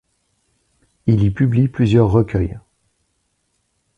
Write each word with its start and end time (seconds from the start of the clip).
Il 1.05 1.21
y 1.23 1.29
publie 1.29 1.67
plusieurs 1.67 2.09
recueils. 2.09 2.59